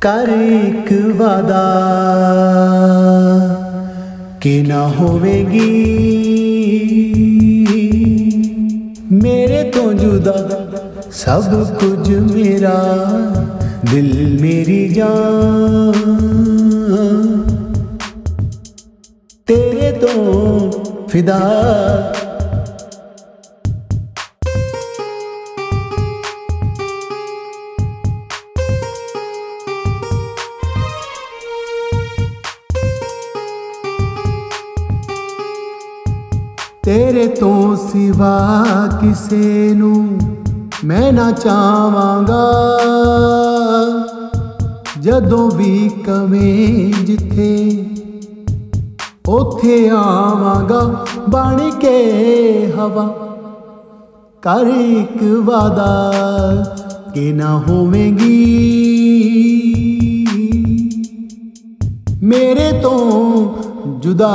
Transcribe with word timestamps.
ਕਰ 0.00 0.28
ਇੱਕ 0.28 0.92
ਵਾਦਾ 1.16 1.64
ਕਿ 4.40 4.62
ਨਾ 4.68 4.88
ਹੋਵੇਗੀ। 4.88 5.94
ਮੇਰੇ 9.12 9.62
ਤੋਂ 9.74 9.92
ਜੁਦਾ 9.92 10.34
ਸਭ 11.12 11.64
ਕੁਝ 11.64 12.08
ਮੇਰਾ, 12.10 12.76
ਦਿਲ 13.90 14.38
ਮੇਰੀ 14.40 14.88
ਜਾਨ। 14.88 15.92
ਤੇਰੇ 19.46 19.92
ਤੋਂ 19.92 20.72
ਫਿਦਾ 21.08 21.40
ਤੇਰੇ 36.90 37.26
ਤੋਂ 37.26 37.76
ਸਿਵਾ 37.76 38.64
ਕਿਸੇ 39.00 39.74
ਨੂੰ 39.74 40.18
ਮੈਂ 40.84 41.12
ਨਾ 41.12 41.30
ਚਾਹਾਂਗਾ। 41.30 42.40
ਜਦੋਂ 45.00 45.50
ਵੀ 45.50 45.90
ਕਵੇਂ 46.06 46.92
ਜਿੱਥੇ 47.04 47.84
ਉਥੇ 49.28 49.88
ਆਵਾਂਗਾ, 49.88 51.06
ਬਣ 51.28 51.70
ਕੇ 51.70 52.72
ਹਵਾ 52.78 53.06
ਕਰ 54.42 54.66
ਇੱਕ 54.66 55.22
ਵਾਦਾ 55.22 56.12
ਕਿ 57.14 57.32
ਨਾ 57.32 57.58
ਹੋਵੇਂਗੀ। 57.58 58.36
ਮੇਰੇ 62.22 62.72
ਤੋਂ 62.82 63.46
ਜੁਦਾ 63.98 64.34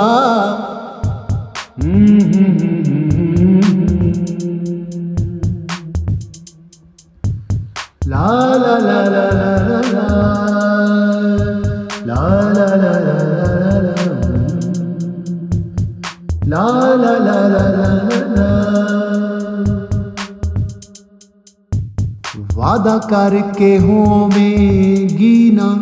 ਵਾਦਾ 22.56 22.98
ਕਰਕੇ 23.10 23.80
ਹੋਵੇਂਗੀ 23.80 25.52
ਨਾ 25.52 25.76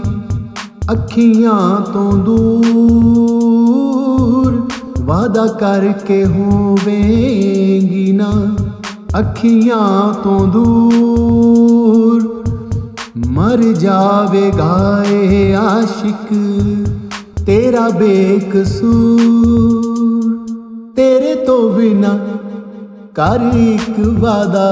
ਅੱਖੀਆਂ 0.91 1.79
ਤੋਂ 1.93 2.13
ਦੂਰ 2.17 3.52
ਵਾਦਾ 5.13 5.45
ਕਰਕੇ 5.47 6.25
ਹੋਵੇਂਗੀ 6.25 8.11
ਨਾ 8.11 8.29
ਅੱਖੀਆਂ 9.19 10.13
ਤੋਂ 10.23 10.47
ਦੂਰ। 10.47 12.23
ਮਰ 13.27 13.61
ਜਾਵੇਗਾ 13.73 15.03
ਏ 15.11 15.53
ਆਸ਼ਿਕ, 15.53 16.33
ਤੇਰਾ 17.45 17.89
ਬੇਕਸੂਰ। 17.89 19.27
ਤੇਰੇ 20.95 21.35
ਤੋਂ 21.35 21.69
ਬਿਨਾ 21.69 22.17
ਕਰ 23.15 23.39
ਇੱਕ 23.57 23.99
ਵਾਦਾ, 24.19 24.69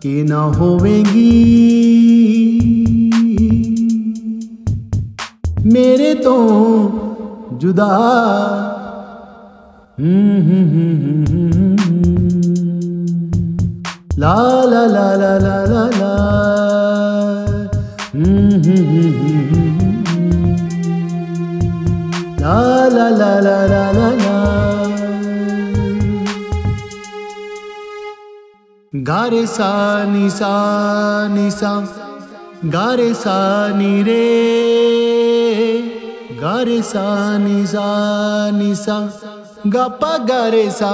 ਕਿ 0.00 0.22
ਨਾ 0.22 0.46
ਹੋਵੇਂਗੀ। 0.46 2.25
जुदा 7.66 7.86
ला 14.22 14.34
ला 14.72 14.82
ला 14.94 15.06
ला 15.22 15.32
ला 15.44 15.56
ला 15.72 15.82
ला 15.96 16.14
ला 22.40 22.56
ला 22.94 23.08
ला 23.18 23.30
ला 23.40 23.58
ला 23.72 23.84
ला 23.98 24.10
ला 24.22 24.34
ಗಾರೆ 29.08 29.44
ಸಾ 29.56 29.70
ನಿ 30.12 30.26
ಸಾ 30.38 30.52
ನಿ 31.34 31.48
ಸಾ 31.58 31.72
ಗಾರೆ 32.74 33.10
ಸಾ 33.22 33.36
ನಿ 33.78 33.92
ರೇ 34.08 34.22
ಗಾರೆ 36.40 36.78
ಸಾ 36.82 37.04
ನಿಸಾ 37.36 37.84
ನಿಸಾ 38.50 38.96
ಗಪ್ಪ 39.68 40.04
ಗಾರೆ 40.24 40.64
ಸಾ 40.70 40.90